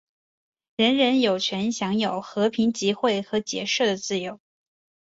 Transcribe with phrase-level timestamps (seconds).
[0.77, 4.39] 人人有权享有和平集会和结社的自由。